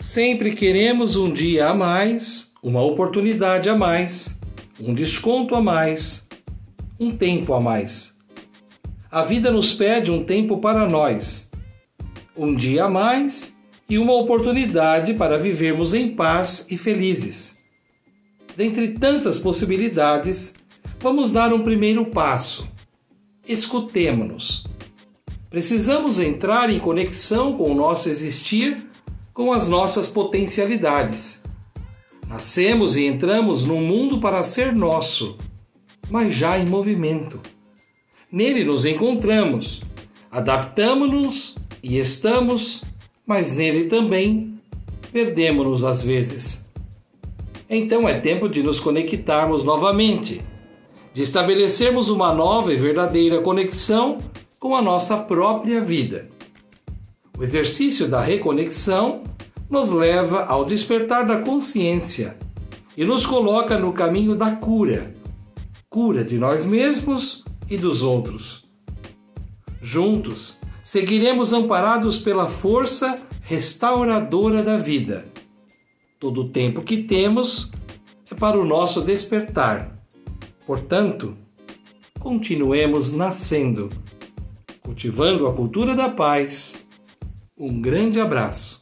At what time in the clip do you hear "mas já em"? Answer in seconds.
36.08-36.66